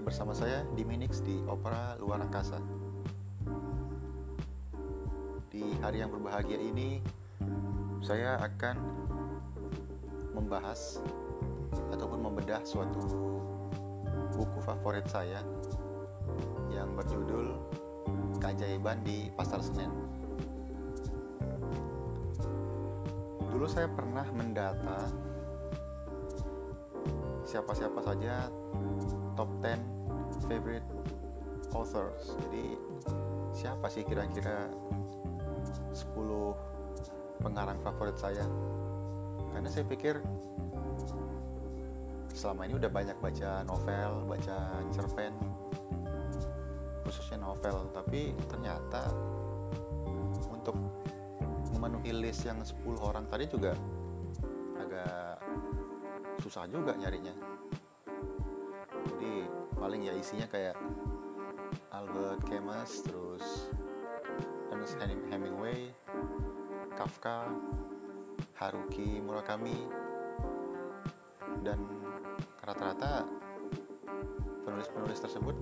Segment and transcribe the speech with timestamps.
[0.00, 2.56] lagi bersama saya di Minix di Opera Luar Angkasa.
[5.52, 7.04] Di hari yang berbahagia ini,
[8.00, 8.80] saya akan
[10.32, 11.04] membahas
[11.92, 12.96] ataupun membedah suatu
[14.40, 15.44] buku favorit saya
[16.72, 17.60] yang berjudul
[18.40, 19.92] Keajaiban di Pasar Senen.
[23.52, 25.12] Dulu saya pernah mendata
[27.44, 28.48] siapa-siapa saja
[29.36, 29.89] top 10
[30.50, 30.88] favorite
[31.78, 32.34] authors.
[32.42, 32.74] Jadi
[33.54, 34.66] siapa sih kira-kira
[35.94, 36.10] 10
[37.38, 38.42] pengarang favorit saya?
[39.54, 40.18] Karena saya pikir
[42.34, 45.34] selama ini udah banyak baca novel, baca cerpen,
[47.06, 49.06] khususnya novel, tapi ternyata
[50.50, 50.74] untuk
[51.78, 53.78] memenuhi list yang 10 orang tadi juga
[54.82, 55.38] agak
[56.42, 57.59] susah juga nyarinya
[59.80, 60.76] paling ya isinya kayak
[61.88, 63.72] Albert Camus terus
[64.68, 65.00] Ernest
[65.32, 65.88] Hemingway
[66.92, 67.48] Kafka
[68.60, 69.88] Haruki Murakami
[71.64, 71.80] dan
[72.60, 73.24] rata-rata
[74.68, 75.56] penulis-penulis tersebut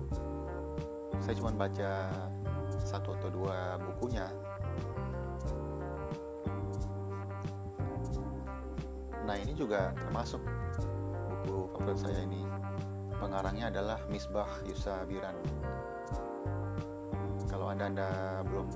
[1.23, 2.11] saya cuma baca
[2.83, 4.27] satu atau dua bukunya.
[9.23, 10.41] Nah ini juga termasuk
[11.45, 12.58] buku favorit saya ini
[13.19, 15.35] pengarangnya adalah Misbah Yusabiran
[17.51, 18.09] kalau anda anda
[18.47, 18.67] belum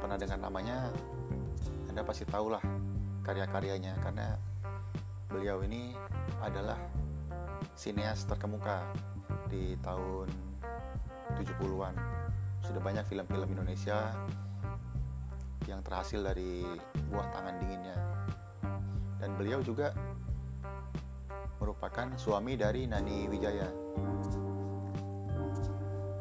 [0.00, 0.90] pernah dengar namanya
[1.92, 2.60] anda pasti tahulah
[3.22, 4.34] karya-karyanya karena
[5.28, 5.92] beliau ini
[6.40, 6.80] adalah
[7.76, 8.82] sineas terkemuka
[9.52, 10.32] di tahun
[11.36, 11.94] 70-an
[12.66, 14.10] sudah banyak film-film Indonesia
[15.66, 16.62] yang terhasil dari
[17.10, 17.98] buah tangan dinginnya.
[19.18, 19.90] Dan beliau juga
[21.66, 23.66] merupakan suami dari Nani Wijaya.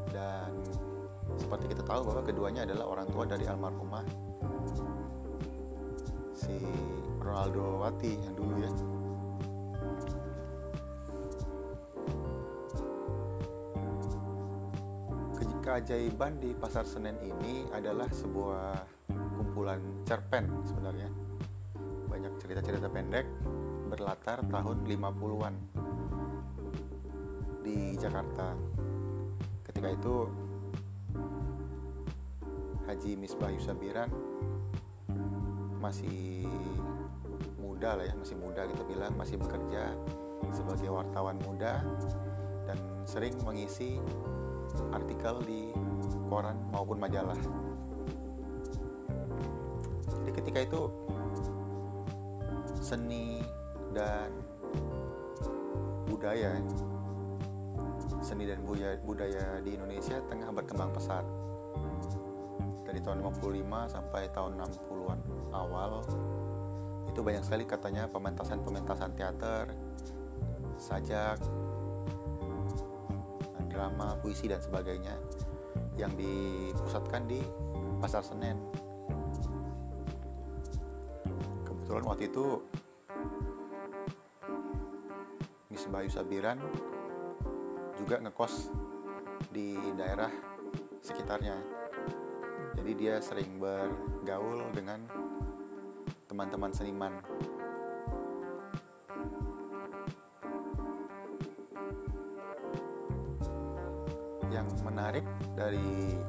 [0.09, 0.50] Dan
[1.38, 4.02] seperti kita tahu bahwa keduanya adalah orang tua dari almarhumah
[6.34, 6.58] si
[7.22, 8.74] Ronaldo Wati yang dulu ya.
[15.66, 21.09] Keajaiban di Pasar Senen ini adalah sebuah kumpulan cerpen sebenarnya.
[22.06, 23.25] Banyak cerita-cerita pendek
[23.95, 25.56] berlatar tahun 50-an
[27.63, 28.51] di Jakarta.
[29.63, 30.28] Ketika itu
[32.91, 34.11] Haji Misbah Yusabiran
[35.79, 36.44] masih
[37.56, 39.95] muda lah ya, masih muda kita bilang, masih bekerja
[40.51, 41.79] sebagai wartawan muda
[42.67, 42.77] dan
[43.07, 43.95] sering mengisi
[44.91, 45.72] artikel di
[46.27, 47.39] koran maupun majalah.
[50.19, 50.81] Jadi ketika itu
[52.83, 53.41] seni
[53.95, 54.28] dan
[56.11, 56.59] budaya
[58.19, 61.23] seni dan budaya, budaya di Indonesia tengah berkembang pesat.
[62.83, 65.19] Dari tahun 55 sampai tahun 60-an
[65.56, 66.03] awal
[67.07, 69.72] itu banyak sekali katanya pementasan-pementasan teater
[70.75, 71.39] sajak
[73.72, 75.16] drama, puisi dan sebagainya
[75.95, 77.39] yang dipusatkan di
[78.00, 78.59] Pasar Senen.
[81.63, 82.59] Kebetulan waktu itu
[85.95, 86.59] Bayu Sabiran
[87.95, 88.67] juga ngekos
[89.47, 90.28] di daerah
[91.00, 91.56] sekitarnya.
[92.75, 95.07] Jadi dia sering bergaul dengan
[96.28, 97.16] teman-teman seniman.
[104.51, 105.23] Yang menarik
[105.56, 106.19] dari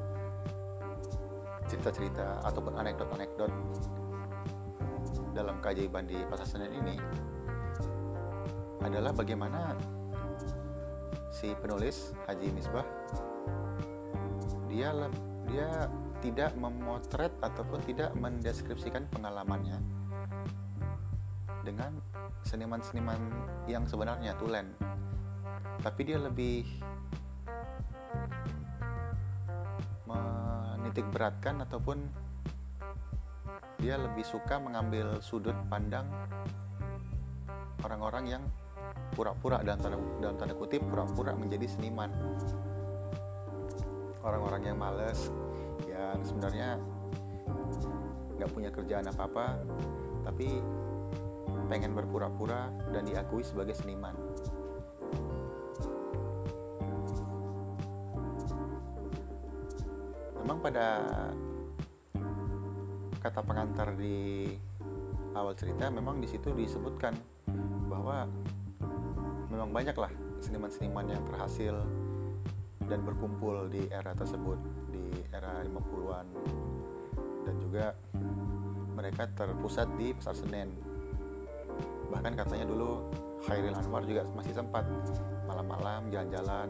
[1.67, 3.51] cerita-cerita ataupun anekdot-anekdot
[5.35, 6.95] dalam keajaiban di Pasar Senen ini
[8.81, 9.73] adalah bagaimana
[11.33, 12.85] si penulis Haji Misbah
[14.69, 14.93] dia
[15.47, 15.89] dia
[16.21, 19.77] tidak memotret ataupun tidak mendeskripsikan pengalamannya
[21.61, 21.99] dengan
[22.47, 23.19] seniman-seniman
[23.67, 24.71] yang sebenarnya tulen.
[25.83, 26.63] Tapi dia lebih
[30.07, 32.07] menitik beratkan ataupun
[33.77, 36.09] dia lebih suka mengambil sudut pandang
[37.85, 38.43] orang-orang yang
[39.17, 42.13] pura-pura dalam tanda dalam tanda kutip pura-pura menjadi seniman.
[44.21, 45.33] Orang-orang yang males
[45.89, 46.77] yang sebenarnya
[48.37, 49.57] nggak punya kerjaan apa-apa
[50.21, 50.61] tapi
[51.65, 54.13] pengen berpura-pura dan diakui sebagai seniman.
[60.45, 60.87] Memang pada
[63.17, 64.47] kata pengantar di
[65.33, 67.17] awal cerita memang di situ disebutkan
[67.89, 68.29] bahwa
[69.57, 71.73] memang banyak lah seniman-seniman yang berhasil
[72.85, 74.61] dan berkumpul di era tersebut
[74.93, 76.25] di era 50-an
[77.41, 77.97] dan juga
[78.93, 80.69] mereka terpusat di Pasar Senen.
[82.13, 83.09] Bahkan katanya dulu
[83.49, 84.85] Khairil Anwar juga masih sempat
[85.49, 86.69] malam-malam jalan-jalan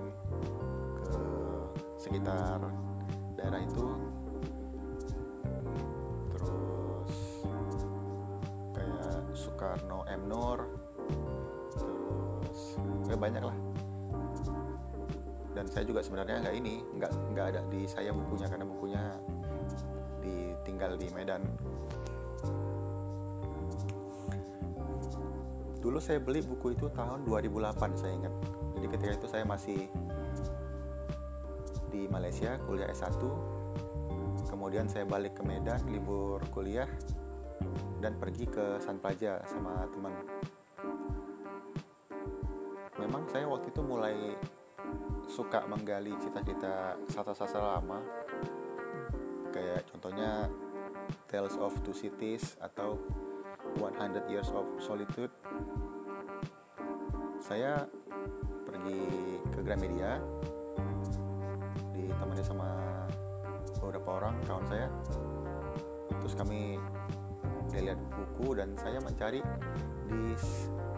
[1.03, 1.19] ke
[1.99, 2.63] sekitar
[3.35, 3.87] daerah itu.
[6.31, 6.51] Terus
[8.71, 10.76] kayak Soekarno M Nur
[13.17, 13.57] ya banyak lah.
[15.57, 19.03] Dan saya juga sebenarnya nggak ini nggak nggak ada di saya bukunya karena bukunya
[20.21, 21.41] ditinggal di Medan.
[25.81, 28.33] Dulu saya beli buku itu tahun 2008 saya ingat.
[28.77, 29.89] Jadi ketika itu saya masih
[31.89, 33.17] di Malaysia kuliah S1
[34.51, 36.85] kemudian saya balik ke Medan libur kuliah
[38.03, 40.13] dan pergi ke San Plaja sama teman
[43.37, 44.33] saya waktu itu mulai
[45.29, 48.01] suka menggali cita-cita sastra-sastra lama.
[49.53, 50.49] Kayak contohnya
[51.29, 52.97] Tales of Two Cities atau
[53.77, 55.29] 100 Years of Solitude.
[57.37, 57.85] Saya
[58.65, 59.05] pergi
[59.53, 60.17] ke Gramedia
[61.93, 62.73] ditemani sama
[63.77, 64.89] beberapa orang kawan saya.
[66.25, 66.81] Terus kami
[67.69, 69.45] lihat buku dan saya mencari
[70.09, 70.33] di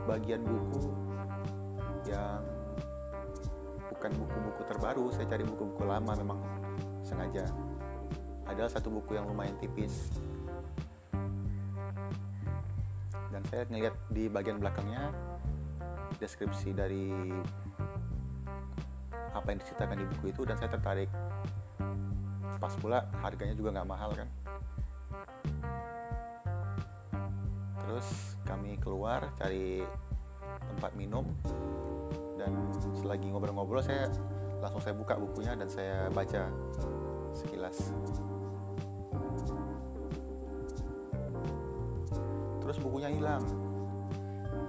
[0.08, 1.09] bagian buku
[2.10, 2.42] yang
[3.94, 6.40] bukan buku-buku terbaru saya cari buku-buku lama memang
[7.06, 7.46] sengaja.
[8.50, 10.10] Ada satu buku yang lumayan tipis.
[13.30, 15.14] Dan saya ngeliat di bagian belakangnya
[16.18, 17.14] deskripsi dari
[19.30, 21.10] apa yang diceritakan di buku itu dan saya tertarik.
[22.60, 24.28] Pas pula harganya juga nggak mahal kan?
[27.86, 29.86] Terus kami keluar cari
[30.72, 31.26] tempat minum
[32.40, 32.56] dan
[32.96, 34.08] selagi ngobrol-ngobrol saya
[34.64, 36.48] langsung saya buka bukunya dan saya baca
[37.36, 37.92] sekilas.
[42.64, 43.44] Terus bukunya hilang.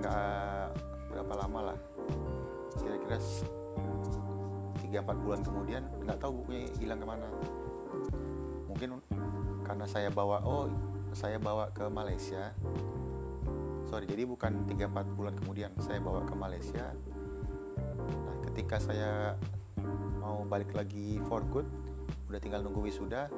[0.02, 0.74] Nggak
[1.14, 1.78] berapa lama lah.
[2.80, 7.28] Kira-kira 3-4 bulan kemudian nggak tahu bukunya hilang ke mana.
[8.66, 8.98] Mungkin
[9.62, 10.66] karena saya bawa oh
[11.14, 12.54] saya bawa ke Malaysia.
[13.90, 16.94] Sorry jadi bukan 3-4 bulan kemudian saya bawa ke Malaysia
[18.50, 19.38] ketika saya
[20.18, 21.66] mau balik lagi for good
[22.30, 23.30] udah tinggal nunggu wisuda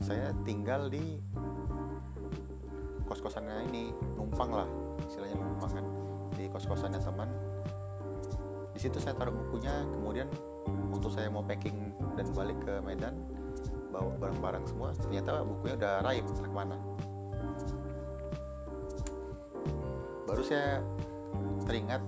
[0.00, 1.20] saya tinggal di
[3.04, 4.68] kos-kosannya ini numpang lah
[5.04, 5.86] istilahnya numpang kan
[6.38, 7.28] di kos-kosannya teman.
[8.70, 10.30] Di situ saya taruh bukunya kemudian
[10.94, 13.18] waktu saya mau packing dan balik ke Medan
[13.90, 16.78] bawa barang-barang semua ternyata bukunya udah raib ke mana
[20.30, 20.78] baru saya
[21.66, 21.98] teringat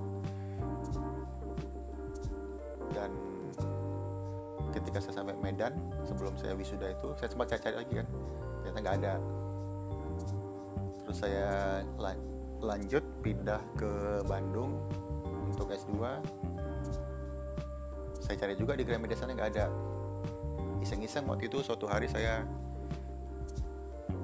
[4.93, 5.73] ketika saya sampai Medan
[6.05, 8.07] sebelum saya wisuda itu saya sempat cari-cari lagi kan.
[8.61, 9.15] Ternyata nggak ada.
[11.01, 11.49] Terus saya
[12.61, 14.85] lanjut pindah ke Bandung
[15.49, 15.97] untuk S2
[18.21, 19.73] saya cari juga di Gramedia sana nggak ada.
[20.85, 22.45] Iseng-iseng waktu itu suatu hari saya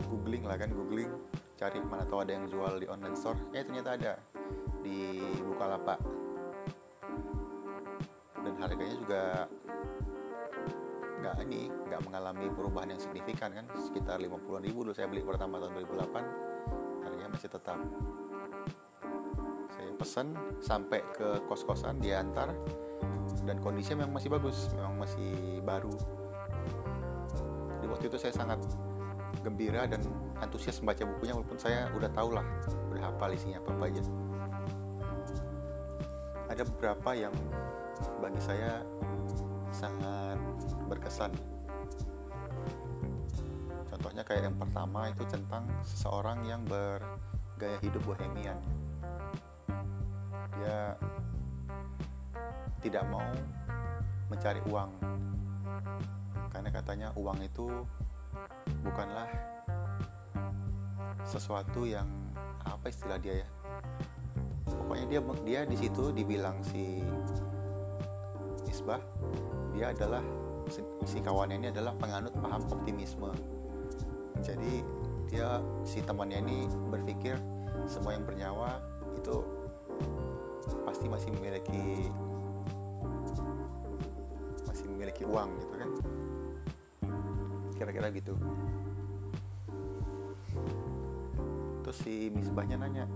[0.05, 1.09] googling lah kan googling
[1.57, 3.41] cari mana tahu ada yang jual di online store.
[3.57, 4.21] Eh ternyata ada
[4.85, 5.97] di Bukalapak.
[8.45, 9.25] Dan harganya juga
[11.29, 13.69] nggak ini nggak mengalami perubahan yang signifikan kan?
[13.77, 17.77] Sekitar 50 ribu dulu saya beli pertama tahun 2008 harganya masih tetap.
[19.77, 20.27] Saya pesan
[20.65, 22.57] sampai ke kos-kosan diantar
[23.45, 25.93] dan kondisinya memang masih bagus memang masih baru.
[27.85, 28.65] Di waktu itu saya sangat
[29.45, 30.01] gembira dan
[30.41, 32.45] antusias membaca bukunya walaupun saya udah tahu lah
[32.89, 34.03] udah hafal isinya apa, apa aja.
[36.49, 37.35] Ada beberapa yang
[38.25, 38.81] bagi saya
[39.69, 40.18] sangat
[40.89, 41.31] berkesan.
[43.93, 48.59] Contohnya kayak yang pertama itu tentang seseorang yang bergaya hidup bohemian.
[50.59, 50.97] Dia
[52.83, 53.27] tidak mau
[54.31, 54.91] mencari uang
[56.53, 57.67] karena katanya uang itu
[58.83, 59.27] bukanlah
[61.27, 62.07] sesuatu yang
[62.65, 63.49] apa istilah dia ya
[64.69, 67.03] pokoknya dia dia di situ dibilang si
[68.69, 69.01] Isbah
[69.75, 70.25] dia adalah
[71.05, 73.33] si kawannya ini adalah penganut paham optimisme.
[74.45, 74.85] Jadi
[75.29, 76.59] dia si temannya ini
[76.89, 77.37] berpikir
[77.85, 78.81] semua yang bernyawa
[79.17, 79.45] itu
[80.85, 82.09] pasti masih memiliki
[84.69, 85.91] masih memiliki uang gitu kan.
[87.77, 88.35] Kira-kira gitu.
[91.85, 93.09] Terus si misbahnya nanya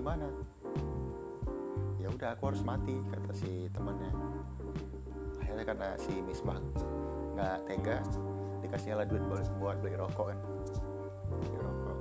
[0.00, 0.24] gimana?
[2.00, 4.08] Ya udah aku harus mati kata si temannya.
[5.44, 6.56] Akhirnya karena si Misbah
[7.36, 8.00] nggak tega
[8.64, 10.38] dikasihnya lah duit buat, buat beli rokok kan.
[11.28, 11.96] Beli rokok.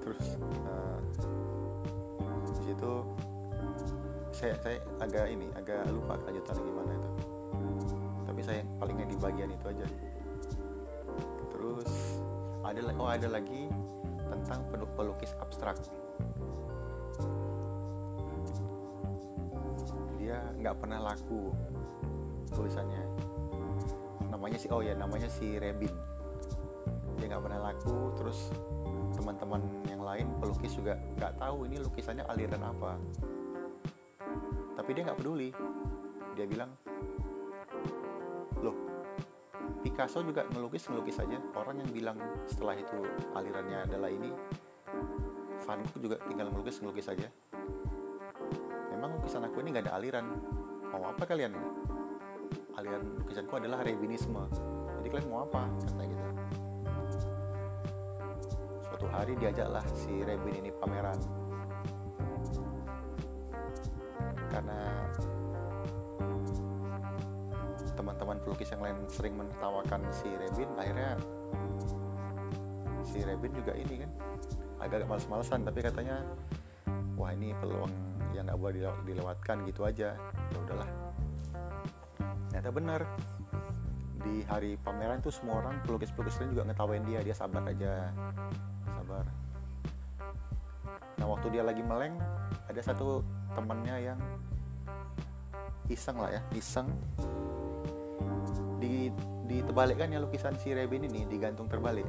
[0.00, 0.24] Terus
[0.64, 0.98] uh,
[2.64, 2.92] situ
[4.32, 7.10] saya saya agak ini agak lupa kelanjutan gimana itu.
[8.24, 9.84] Tapi saya palingnya di bagian itu aja
[12.66, 13.70] ada oh ada lagi
[14.26, 14.66] tentang
[14.98, 15.78] pelukis abstrak.
[20.18, 21.54] Dia nggak pernah laku
[22.50, 23.02] tulisannya.
[24.26, 25.94] Namanya si oh ya namanya si Rebin
[27.16, 28.52] dia nggak pernah laku terus
[29.16, 32.92] teman-teman yang lain pelukis juga nggak tahu ini lukisannya aliran apa.
[34.76, 35.50] Tapi dia nggak peduli.
[36.36, 36.68] Dia bilang
[39.86, 42.18] Picasso juga ngelukis ngelukis saja orang yang bilang
[42.50, 43.06] setelah itu
[43.38, 44.34] alirannya adalah ini
[45.62, 47.30] Van Gogh juga tinggal ngelukis ngelukis saja
[48.90, 50.26] memang lukisan aku ini nggak ada aliran.
[50.90, 51.54] Mau apa kalian?
[52.74, 54.42] Aliran lukisanku adalah rebinisme
[55.06, 55.70] jadi kalian mau apa?
[55.86, 56.24] Kata gitu.
[58.82, 61.14] Suatu hari diajaklah si Rebin ini pameran.
[64.50, 65.06] Karena
[68.16, 71.20] teman-teman pelukis yang lain sering menertawakan si Rebin akhirnya
[73.04, 74.10] si Rebin juga ini kan
[74.80, 76.24] agak males-malesan tapi katanya
[77.16, 77.92] wah ini peluang
[78.36, 80.12] yang nggak boleh dilewatkan gitu aja.
[80.52, 80.88] Ya udahlah.
[82.52, 83.00] Ternyata benar.
[84.20, 88.12] Di hari pameran tuh semua orang pelukis-pelukis lain juga ngetawain dia dia sabar aja.
[88.84, 89.24] Sabar.
[91.16, 92.20] Nah waktu dia lagi meleng
[92.68, 93.24] ada satu
[93.56, 94.20] temannya yang
[95.86, 96.90] iseng lah ya iseng
[99.76, 102.08] ditebalikkan ya lukisan si Rebin ini digantung terbalik.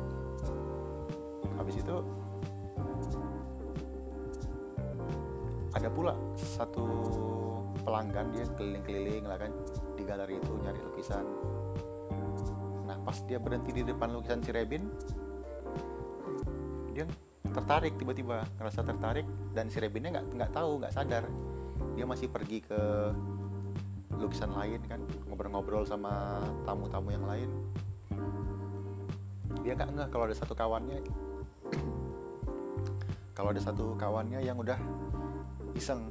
[1.59, 1.99] Habis itu
[5.75, 6.87] ada pula satu
[7.83, 9.51] pelanggan dia keliling-keliling lah kan
[9.99, 11.27] di galeri itu nyari lukisan.
[12.87, 14.87] Nah pas dia berhenti di depan lukisan si Rebin
[16.95, 17.03] dia
[17.51, 21.27] tertarik tiba-tiba ngerasa tertarik dan si Rebinnya nggak nggak tahu nggak sadar.
[21.99, 23.11] Dia masih pergi ke
[24.17, 27.49] lukisan lain kan ngobrol-ngobrol sama tamu-tamu yang lain.
[29.61, 30.99] Dia nggak nggak kalau ada satu kawannya
[33.37, 34.77] kalau ada satu kawannya yang udah
[35.77, 36.09] iseng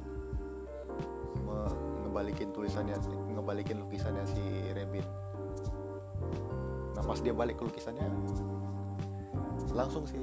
[2.07, 2.97] ngebalikin tulisannya
[3.35, 4.41] ngebalikin lukisannya si
[4.73, 5.05] Rebin.
[6.97, 8.07] Nah pas dia balik ke lukisannya
[9.75, 10.17] langsung si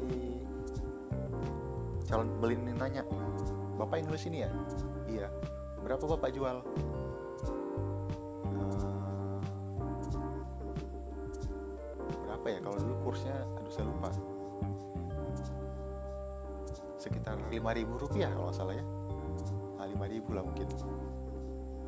[2.11, 3.07] calon beli ini nanya
[3.79, 4.51] bapak yang nulis ini ya?
[5.07, 5.29] Iya.
[5.85, 6.65] Berapa bapak jual
[12.45, 14.13] berapa ya kalau dulu kursnya aduh saya lupa.
[17.01, 18.85] Sekitar 5000 rupiah kalau salah ya.
[19.81, 20.69] Nah, 5000 lah mungkin.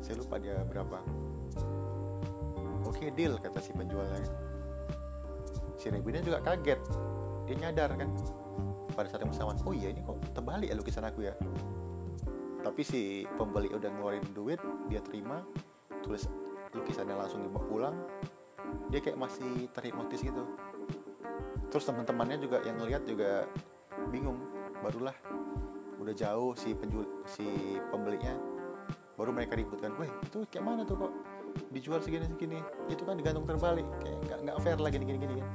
[0.01, 0.97] Saya lupa dia berapa.
[2.89, 4.17] Oke deal kata si penjualnya.
[5.77, 6.81] Si Rebina juga kaget.
[7.45, 8.09] Dia nyadar kan
[8.97, 11.37] pada saat yang bersamaan oh iya ini kok terbalik ya lukisan aku ya.
[12.65, 14.57] Tapi si pembeli udah ngeluarin duit
[14.89, 15.45] dia terima
[16.01, 16.25] tulis
[16.73, 17.95] lukisannya langsung dibawa pulang
[18.89, 20.43] dia kayak masih terhipnotis gitu.
[21.67, 23.45] Terus teman-temannya juga yang ngeliat juga
[24.09, 24.39] bingung.
[24.79, 25.15] Barulah
[25.97, 28.37] udah jauh si penjual si pembelinya
[29.17, 31.11] baru mereka ributkan, weh itu kayak mana tuh kok?
[31.73, 32.61] Dijual segini segini.
[32.85, 35.49] Itu kan digantung terbalik kayak nggak nggak fair lagi gini gini kan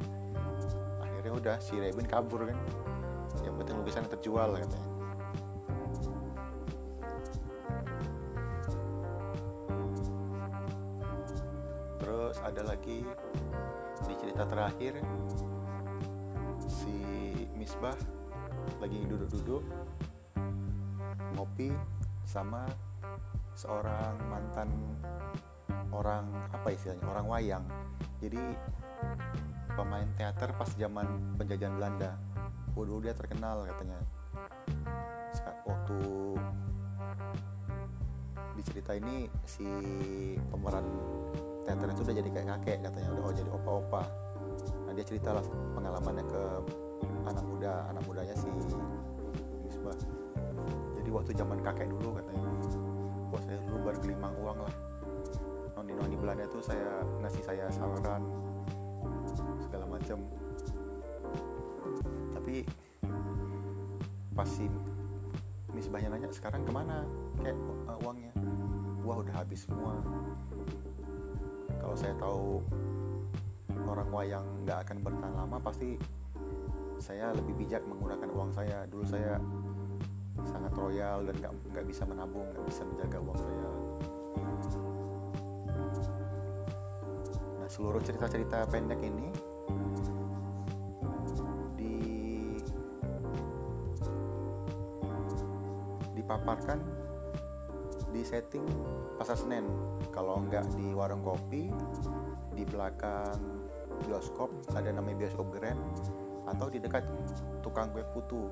[1.07, 2.59] akhirnya udah si Rebin kabur kan.
[3.47, 4.92] Yang penting lukisannya terjual katanya
[12.33, 13.05] terus ada lagi
[14.09, 14.97] di cerita terakhir
[16.65, 16.97] si
[17.53, 17.93] Misbah
[18.81, 19.61] lagi duduk-duduk
[21.37, 21.77] ngopi
[22.25, 22.65] sama
[23.53, 24.73] seorang mantan
[25.93, 26.25] orang
[26.57, 27.65] apa istilahnya orang wayang.
[28.25, 28.41] Jadi
[29.77, 32.17] pemain teater pas zaman penjajahan Belanda.
[32.73, 34.01] Waduh dia terkenal katanya.
[35.69, 36.01] Waktu
[38.57, 39.69] di cerita ini si
[40.49, 40.89] pemeran
[41.73, 44.03] teater itu udah jadi kayak kakek katanya udah oh jadi opa-opa.
[44.85, 46.43] Nah dia cerita lah pengalamannya ke
[47.25, 48.45] anak muda anak mudanya si
[49.65, 49.97] Misbah
[50.93, 52.45] jadi waktu zaman kakek dulu katanya
[53.33, 54.75] wah saya dulu bergelimang uang lah.
[55.81, 58.23] Noni noni Belanda itu saya ngasih saya saran
[59.65, 60.21] segala macam
[62.37, 62.69] tapi
[64.37, 64.69] pas si
[65.73, 67.01] Misbahnya nanya sekarang ke mana?
[67.41, 67.57] Kayak
[67.89, 68.29] uh, uangnya.
[69.09, 70.05] Wah udah habis semua
[71.83, 72.63] kalau saya tahu
[73.91, 75.99] orang wayang nggak akan bertahan lama pasti
[77.03, 78.87] saya lebih bijak menggunakan uang saya.
[78.87, 79.43] Dulu saya
[80.47, 83.71] sangat royal dan nggak nggak bisa menabung nggak bisa menjaga uang saya.
[87.59, 89.29] Nah seluruh cerita-cerita pendek ini
[91.75, 91.99] di
[96.15, 96.79] dipaparkan
[98.15, 98.65] di setting
[99.23, 99.71] pasar Senen.
[100.11, 101.71] Kalau nggak di warung kopi
[102.59, 103.39] di belakang
[104.03, 105.79] bioskop ada namanya bioskop Grand
[106.51, 107.07] atau di dekat
[107.63, 108.51] tukang kue putu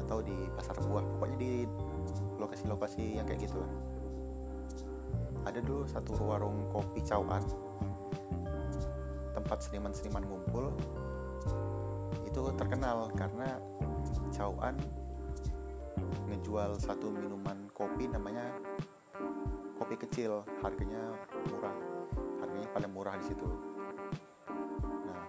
[0.00, 1.04] atau di pasar buah.
[1.04, 1.52] Pokoknya di
[2.40, 3.72] lokasi-lokasi yang kayak gitu lah
[5.44, 7.44] ada dulu satu warung kopi cawan
[9.36, 10.72] tempat seniman-seniman ngumpul.
[12.24, 13.60] Itu terkenal karena
[14.32, 14.80] cawan
[16.28, 18.48] ngejual satu minuman kopi namanya
[19.90, 21.02] kopi kecil harganya
[21.50, 21.74] murah.
[22.38, 23.42] Harganya paling murah di situ.
[24.86, 25.26] Nah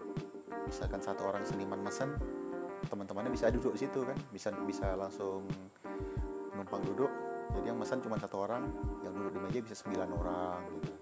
[0.69, 2.13] misalkan satu orang seniman mesen
[2.85, 4.13] teman-temannya bisa duduk di situ kan.
[4.29, 5.49] Bisa bisa langsung
[6.53, 7.09] numpang duduk.
[7.57, 8.69] Jadi yang pesan cuma satu orang
[9.01, 11.00] yang duduk di meja bisa sembilan orang gitu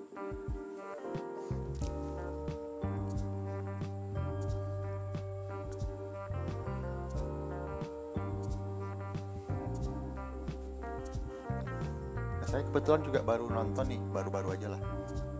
[12.49, 14.81] saya kebetulan juga baru nonton nih baru-baru aja lah.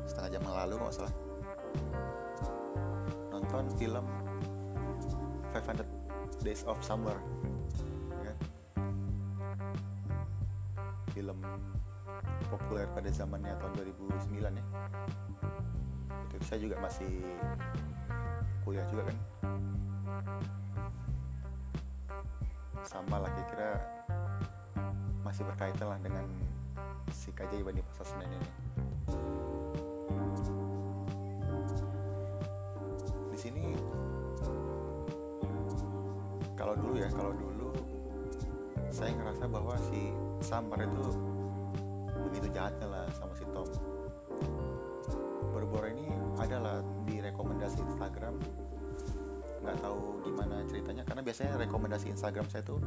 [0.05, 1.13] Setengah jam lalu nggak salah.
[3.33, 4.05] Nonton film
[5.49, 7.17] 500 Days of Summer.
[8.21, 8.33] Ya.
[11.17, 11.41] film
[12.53, 13.73] populer pada zamannya tahun
[14.29, 14.65] 2009 ya.
[16.29, 17.09] Itu saya juga masih
[18.61, 19.17] kuliah juga kan.
[22.85, 23.81] Sama lah kira-kira
[25.25, 26.29] masih berkaitan lah dengan
[27.19, 28.49] si keajaiban di pasar Senen ini.
[33.35, 33.65] Di sini
[36.55, 37.75] kalau dulu ya kalau dulu
[38.87, 41.03] saya ngerasa bahwa si Samar itu
[42.23, 43.67] begitu jahatnya lah sama si Tom.
[45.51, 46.07] Baru-baru ini
[46.39, 48.39] adalah di rekomendasi Instagram.
[49.59, 52.79] Nggak tahu gimana ceritanya karena biasanya rekomendasi Instagram saya tuh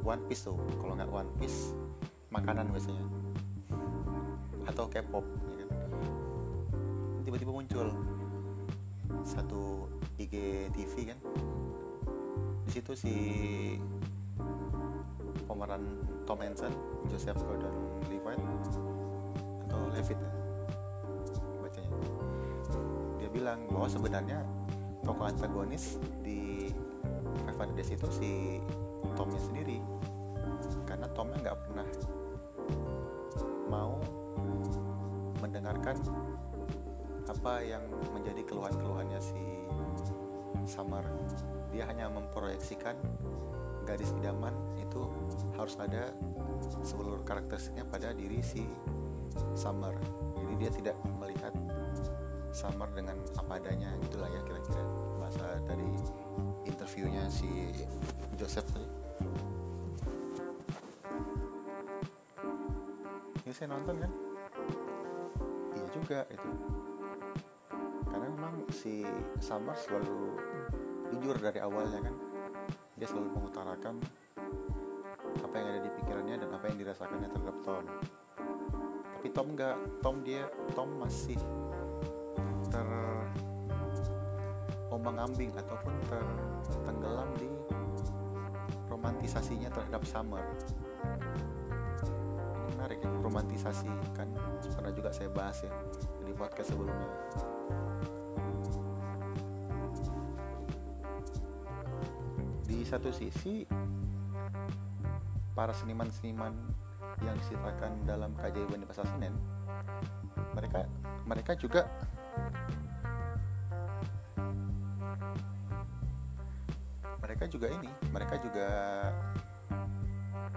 [0.00, 0.56] One Piece tuh.
[0.80, 1.76] Kalau nggak One Piece
[2.30, 3.04] makanan biasanya
[4.70, 5.26] atau K-pop
[5.58, 5.80] ya kan?
[7.26, 7.90] tiba-tiba muncul
[9.26, 10.34] satu IG
[10.70, 11.18] TV kan
[12.66, 13.14] di situ si
[15.50, 15.82] pemeran
[16.22, 16.70] Tom Hansen,
[17.10, 18.38] Joseph Gordon-Levitt
[19.66, 20.30] atau Levitt ya,
[21.58, 21.90] bacanya.
[23.18, 24.38] Dia bilang bahwa sebenarnya
[25.02, 26.70] tokoh antagonis di
[27.58, 28.30] Five Days itu si
[29.18, 29.82] Tomnya sendiri
[30.86, 31.86] karena Tomnya nggak pernah
[35.90, 36.38] mendengarkan
[37.30, 37.82] apa yang
[38.14, 39.42] menjadi keluhan-keluhannya si
[40.66, 41.02] Summer
[41.70, 42.94] dia hanya memproyeksikan
[43.86, 45.10] gadis idaman itu
[45.54, 46.14] harus ada
[46.82, 48.66] seluruh karakteristiknya pada diri si
[49.54, 49.94] Summer
[50.38, 51.54] jadi dia tidak melihat
[52.50, 54.82] Summer dengan apa adanya gitulah ya kira-kira
[55.22, 55.86] bahasa dari
[56.66, 57.46] interviewnya si
[58.34, 58.90] Joseph tadi.
[63.46, 64.29] Ini saya nonton kan
[66.10, 66.50] juga itu
[68.10, 69.06] karena memang si
[69.38, 70.42] Summer selalu
[71.14, 72.14] jujur dari awalnya kan.
[72.98, 74.02] Dia selalu mengutarakan
[75.38, 77.86] apa yang ada di pikirannya dan apa yang dirasakannya terhadap Tom.
[79.22, 81.38] Tapi Tom enggak Tom dia Tom masih
[82.74, 82.90] ter
[85.20, 85.94] ambing ataupun
[86.66, 87.46] tertenggelam di
[88.90, 90.42] romantisasinya terhadap Summer
[92.90, 93.86] menarik ya romantisasi
[94.18, 94.26] kan.
[94.74, 95.70] Pernah juga saya bahas ya
[96.26, 97.10] di podcast sebelumnya.
[102.90, 103.70] Satu sisi
[105.54, 106.50] para seniman-seniman
[107.22, 109.30] yang diceritakan dalam keajaiban di pasar Senen
[110.58, 110.90] mereka
[111.22, 111.86] mereka juga
[117.22, 118.68] mereka juga ini mereka juga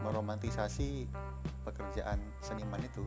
[0.02, 1.06] meromantisasi
[1.63, 3.04] pekerjaan seniman itu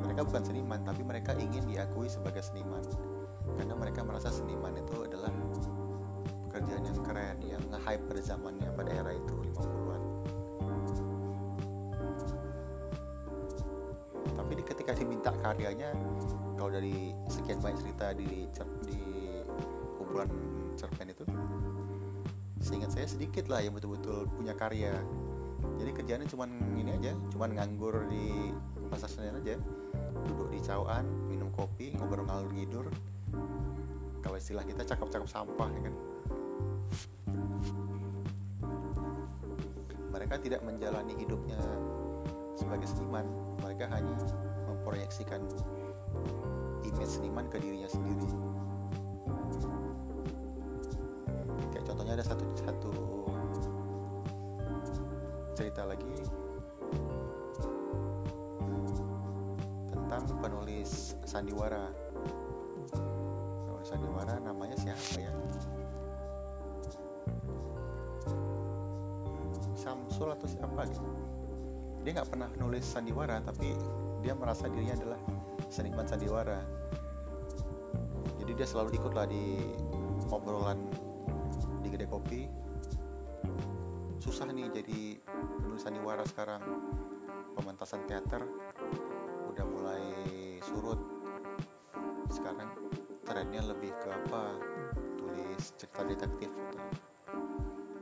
[0.00, 2.82] mereka bukan seniman tapi mereka ingin diakui sebagai seniman.
[3.58, 5.30] Karena mereka merasa seniman itu adalah
[6.50, 10.02] pekerjaan yang keren yang nge-hype pada zamannya pada era itu 50-an
[14.34, 15.94] tapi di ketika diminta karyanya
[16.58, 18.50] kalau dari sekian banyak cerita di
[18.82, 19.00] di
[19.94, 20.26] kumpulan
[20.74, 21.22] cerpen itu
[22.58, 24.98] seingat saya sedikit lah yang betul-betul punya karya
[25.80, 26.44] jadi kerjanya cuma
[26.76, 28.52] ini aja cuma nganggur di
[28.92, 29.56] pasar Senen aja.
[30.28, 32.86] Duduk di cawan minum kopi ngobrol ngalur ngidur.
[34.20, 35.94] Kalau istilah kita cakep-cakep sampah ya kan?
[40.12, 41.56] Mereka tidak menjalani hidupnya
[42.58, 43.24] sebagai seniman.
[43.64, 44.12] Mereka hanya
[44.68, 45.40] memproyeksikan
[46.84, 48.49] image seniman ke dirinya sendiri
[55.60, 56.16] cerita lagi
[59.92, 61.84] tentang penulis sandiwara.
[63.68, 65.28] Penulis sandiwara namanya siapa ya?
[69.76, 71.04] Samsul atau siapa gitu.
[72.08, 73.76] Dia nggak pernah nulis sandiwara tapi
[74.24, 75.20] dia merasa dirinya adalah
[75.68, 76.64] seniman sandiwara.
[78.40, 79.60] Jadi dia selalu ikutlah di
[80.32, 80.88] obrolan
[81.84, 82.59] di gede kopi
[84.70, 85.18] jadi
[85.58, 86.62] penulis sandiwara sekarang.
[87.58, 88.46] Pementasan teater
[89.50, 90.04] udah mulai
[90.62, 90.98] surut.
[92.30, 92.70] Sekarang
[93.26, 94.54] trennya lebih ke apa?
[95.18, 96.50] Tulis cerita detektif.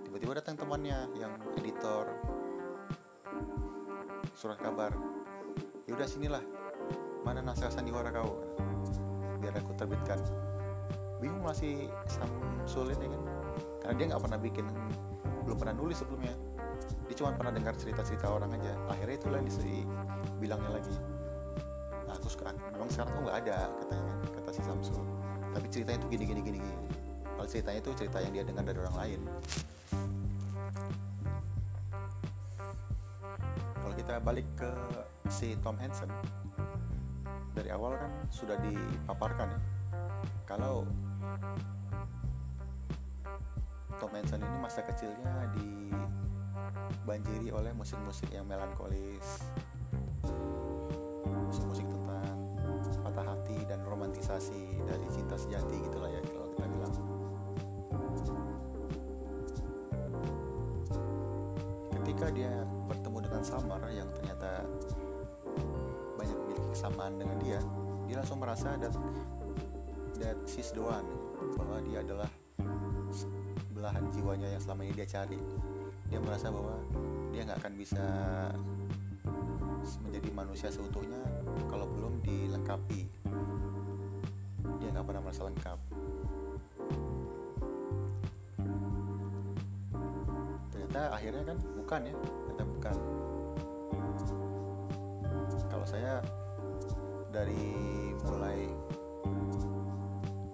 [0.04, 2.12] Tiba-tiba datang temannya yang editor.
[4.36, 4.92] Surat kabar.
[5.88, 6.44] Ya udah sinilah.
[7.24, 8.36] Mana naskah sandiwara kau?
[9.40, 10.20] Biar aku terbitkan.
[11.18, 13.22] Bingung masih Samsul ini kan.
[13.82, 14.66] Karena dia nggak pernah bikin.
[15.48, 16.36] Belum pernah nulis sebelumnya
[17.08, 18.76] dia cuma pernah dengar cerita-cerita orang aja.
[18.92, 19.48] Akhirnya itulah yang
[20.38, 20.94] bilangnya lagi.
[22.04, 24.04] Nah aku sekarang memang sekarang tuh nggak ada katanya
[24.36, 25.00] kata si Samsul
[25.56, 26.84] tapi ceritanya itu gini gini gini gini.
[27.34, 29.20] Kalau ceritanya itu cerita yang dia dengar dari orang lain.
[33.98, 34.72] Kita balik ke
[35.28, 36.08] si Tom Hansen
[37.52, 39.60] dari awal kan sudah dipaparkan ya.
[40.48, 40.88] Kalau
[44.00, 45.52] Tom Hansen ini masa kecilnya
[47.08, 49.40] dibanjiri oleh musik-musik yang melankolis.
[51.24, 52.36] Musik-musik tentang
[53.00, 56.94] patah hati dan romantisasi dari cinta sejati gitulah ya kalau kita bilang.
[61.96, 62.52] Ketika dia
[63.24, 64.68] dengan Samar yang ternyata
[66.20, 67.60] banyak memiliki kesamaan dengan dia
[68.04, 68.92] dia langsung merasa that
[70.20, 71.08] that she's the one
[71.56, 72.28] bahwa dia adalah
[73.72, 75.40] belahan jiwanya yang selama ini dia cari
[76.08, 76.76] dia merasa bahwa
[77.30, 78.04] dia nggak akan bisa
[80.04, 81.20] menjadi manusia seutuhnya
[81.68, 83.08] kalau belum dilengkapi.
[84.82, 85.78] Dia nggak pernah merasa lengkap.
[90.72, 92.96] Ternyata akhirnya kan bukan ya ternyata bukan.
[95.88, 96.20] Saya
[97.32, 98.68] dari mulai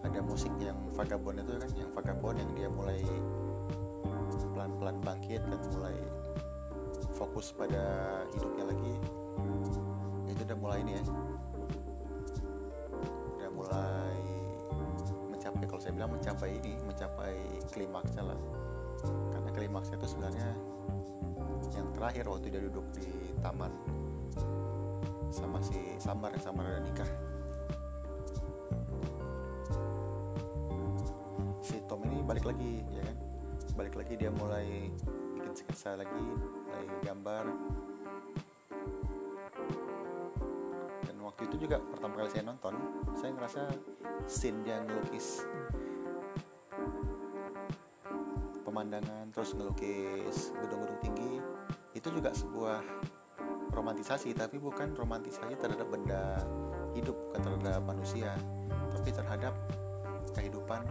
[0.07, 3.03] ada musik yang vagabond itu kan yang vagabond yang dia mulai
[4.85, 5.97] pelan-pelan bangkit dan mulai
[7.17, 8.93] fokus pada hidupnya lagi.
[10.29, 11.05] Itu udah mulai ini ya.
[13.41, 14.21] Udah mulai
[15.33, 17.33] mencapai kalau saya bilang mencapai ini mencapai
[17.73, 18.37] klimaksnya lah.
[19.33, 20.53] Karena klimaksnya itu sebenarnya
[21.73, 23.09] yang terakhir waktu dia duduk di
[23.41, 23.73] taman
[25.33, 27.11] sama si Samar yang Samar udah nikah.
[31.65, 33.34] Si Tom ini balik lagi ya kan
[33.75, 34.87] balik lagi dia mulai
[35.35, 36.23] bikin sketsa lagi
[36.67, 37.45] mulai gambar.
[41.11, 42.75] Dan waktu itu juga pertama kali saya nonton
[43.19, 43.63] saya ngerasa
[44.31, 45.43] scene yang ngelukis
[48.65, 51.33] pemandangan terus ngelukis gedung-gedung tinggi
[51.95, 52.83] itu juga sebuah
[53.71, 56.43] romantisasi tapi bukan romantisasi terhadap benda
[56.97, 58.35] hidup bukan terhadap manusia
[58.91, 59.55] tapi terhadap
[60.35, 60.83] kehidupan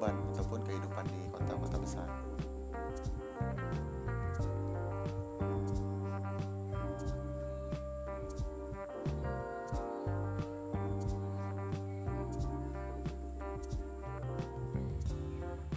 [0.00, 2.08] urban ataupun kehidupan di kota-kota besar.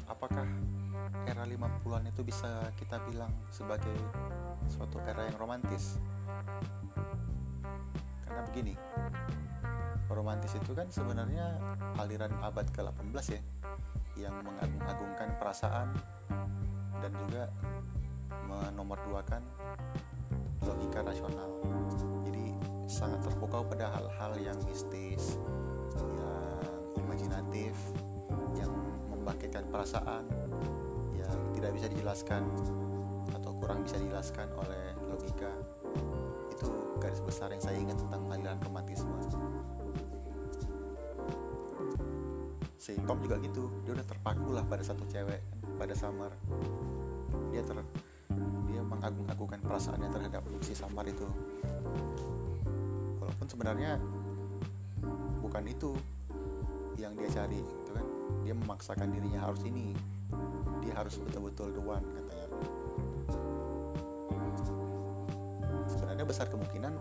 [0.08, 0.48] Apakah
[1.28, 3.92] era 50-an itu bisa kita bilang sebagai
[4.72, 6.00] suatu era yang romantis?
[8.24, 8.74] Karena begini
[10.08, 11.60] romantis itu kan sebenarnya
[12.00, 13.42] aliran abad ke-18 ya
[14.18, 15.88] yang mengagung-agungkan perasaan
[17.02, 17.50] dan juga
[18.48, 19.42] menomorduakan
[20.64, 21.50] logika rasional.
[22.24, 22.54] Jadi
[22.88, 25.38] sangat terpukau pada hal-hal yang mistis
[25.98, 26.62] yang
[26.98, 27.74] imajinatif
[28.56, 28.72] yang
[29.12, 30.24] membangkitkan perasaan
[31.18, 32.44] yang tidak bisa dijelaskan
[33.64, 35.48] kurang bisa dijelaskan oleh logika.
[36.52, 39.16] Itu garis besar yang saya ingat tentang aliran romantisme
[42.84, 43.72] si Tom juga gitu.
[43.88, 45.40] Dia udah terpaku lah pada satu cewek
[45.80, 46.36] pada Samar.
[47.56, 47.80] Dia ter
[48.68, 51.24] dia mengagung-agungkan perasaannya terhadap si Samar itu.
[53.24, 53.96] Walaupun sebenarnya
[55.40, 55.96] bukan itu
[57.00, 58.06] yang dia cari gitu kan.
[58.44, 59.96] Dia memaksakan dirinya harus ini.
[60.84, 62.48] Dia harus betul-betul the one katanya.
[65.88, 66.92] Sebenarnya besar kemungkinan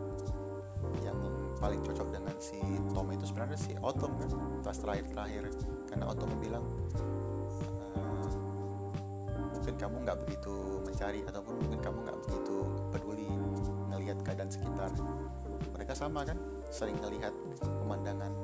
[1.63, 2.59] paling cocok dengan si
[2.91, 4.31] Tom itu sebenarnya si Otom kan?
[4.67, 5.47] Pas terakhir-terakhir
[5.87, 6.67] karena Otom bilang
[7.95, 8.27] uh,
[9.55, 12.57] mungkin kamu nggak begitu mencari ataupun mungkin kamu nggak begitu
[12.91, 13.31] peduli
[13.95, 14.91] ngelihat keadaan sekitar.
[15.79, 16.35] Mereka sama kan?
[16.75, 17.31] Sering ngelihat
[17.63, 18.35] pemandangan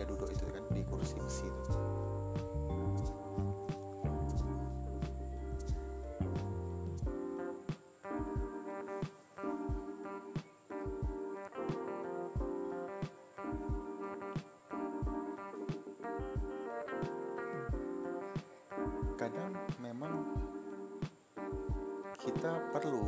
[0.00, 1.72] dia duduk itu kan di kursi besi itu.
[19.20, 19.52] Kadang
[19.84, 20.32] memang
[22.24, 23.04] kita perlu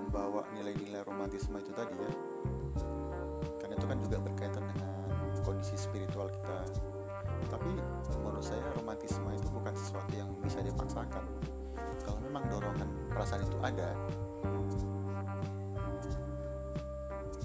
[0.00, 2.12] membawa nilai-nilai romantisme itu tadi ya
[4.04, 4.90] juga berkaitan dengan
[5.44, 6.58] kondisi spiritual kita.
[7.48, 7.72] Tapi
[8.20, 11.24] menurut saya romantisme itu bukan sesuatu yang bisa dipaksakan.
[12.04, 13.88] Kalau memang dorongan perasaan itu ada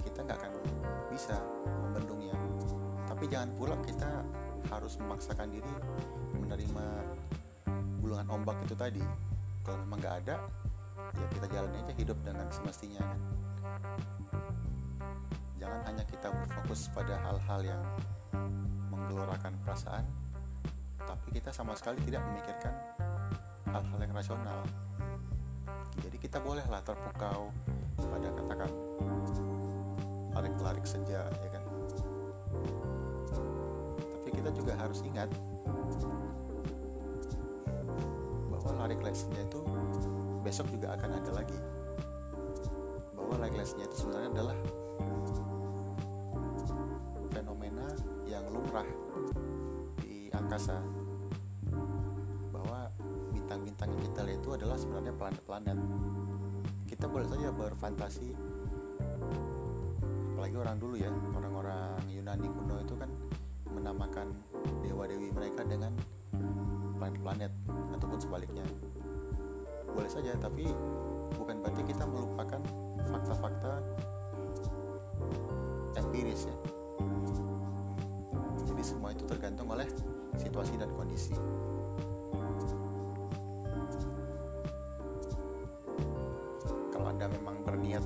[0.04, 0.52] kita nggak akan
[1.12, 1.36] bisa
[1.86, 2.36] membendungnya.
[3.08, 4.24] Tapi jangan pula kita
[4.68, 5.74] harus memaksakan diri
[6.36, 6.86] menerima
[8.00, 9.04] gulungan ombak itu tadi.
[9.64, 10.36] Kalau memang nggak ada
[10.96, 13.20] ya kita jalani aja hidup dengan semestinya kan
[16.16, 17.82] kita berfokus pada hal-hal yang
[18.88, 20.08] menggelorakan perasaan
[21.04, 22.72] tapi kita sama sekali tidak memikirkan
[23.68, 24.64] hal-hal yang rasional.
[26.00, 27.52] Jadi kita bolehlah terpukau
[28.00, 28.70] pada katakan
[30.32, 31.62] larik-larik senja ya kan?
[34.16, 35.28] Tapi kita juga harus ingat
[38.48, 39.60] bahwa larik-larik senja itu
[40.40, 41.58] besok juga akan ada lagi.
[43.12, 44.56] Bahwa larik-larik senja itu sebenarnya adalah
[55.66, 55.82] planet-planet
[56.86, 58.30] kita boleh saja berfantasi.
[60.38, 63.10] Apalagi orang dulu ya orang-orang Yunani kuno itu kan
[63.74, 64.30] menamakan
[64.86, 65.90] dewa-dewi mereka dengan
[67.02, 67.50] planet-planet
[67.98, 68.62] ataupun sebaliknya.
[69.90, 70.70] Boleh saja tapi
[71.34, 72.62] bukan berarti kita melupakan
[87.16, 88.04] anda memang berniat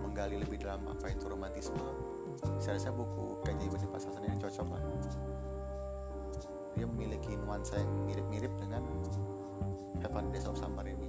[0.00, 1.76] menggali lebih dalam apa itu romantisme
[2.56, 4.82] saya rasa buku keajaiban di pasasan ini cocok lah.
[6.76, 8.80] Dia memiliki nuansa yang mirip-mirip dengan
[10.00, 11.08] Heaven Days of Summer ini.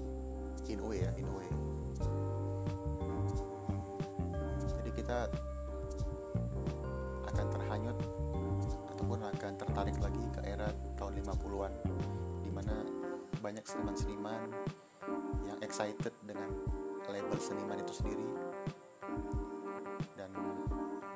[0.68, 1.48] In way ya in way.
[4.76, 5.32] Jadi kita
[7.32, 7.98] akan terhanyut
[8.96, 10.68] ataupun akan tertarik lagi ke era
[11.00, 11.74] tahun 50-an
[12.44, 12.76] di mana
[13.40, 14.52] banyak seniman-seniman
[15.48, 16.14] yang excited
[17.42, 18.26] seniman itu sendiri.
[20.14, 20.30] Dan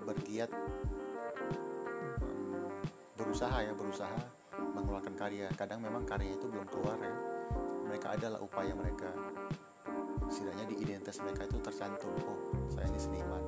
[0.02, 0.50] bergiat
[2.26, 2.66] um,
[3.14, 4.18] berusaha ya berusaha
[4.74, 5.48] mengeluarkan karya.
[5.54, 7.14] Kadang memang karya itu belum keluar ya.
[7.86, 9.14] Mereka adalah upaya mereka.
[10.26, 12.10] Setidaknya di identitas mereka itu tercantum.
[12.26, 13.44] Oh saya ini seniman.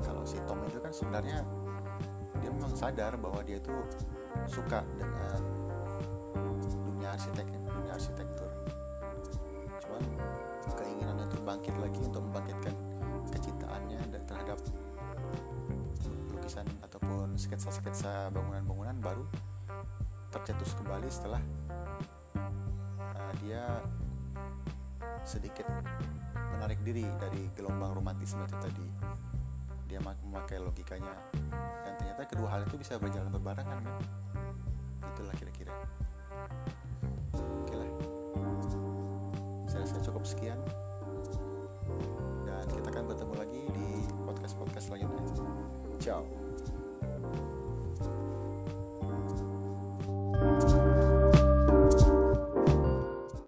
[0.00, 1.38] Kalau si Tom itu kan sebenarnya
[2.40, 3.76] dia memang sadar bahwa dia itu
[4.48, 5.40] suka dengan
[6.88, 7.57] dunia arsitek
[7.98, 8.46] arsitektur.
[9.82, 10.02] Cuman
[10.78, 12.74] keinginan itu bangkit lagi untuk membangkitkan
[13.34, 14.62] kecintaannya terhadap
[16.30, 19.26] lukisan ataupun sketsa-sketsa bangunan-bangunan baru
[20.30, 21.42] tercetus kembali setelah
[22.38, 23.66] uh, dia
[25.26, 25.66] sedikit
[26.54, 28.86] menarik diri dari gelombang romantisme itu tadi.
[29.90, 31.16] Dia memakai logikanya
[31.82, 33.96] dan ternyata kedua hal itu bisa berjalan berbarengan kan?
[35.16, 35.74] Itulah kira-kira
[40.28, 40.60] sekian.
[42.44, 43.88] Dan kita akan bertemu lagi di
[44.28, 45.24] podcast-podcast selanjutnya.
[45.98, 46.37] Ciao